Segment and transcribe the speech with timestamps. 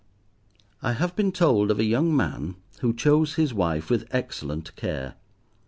[0.81, 5.13] I have been told of a young man, who chose his wife with excellent care.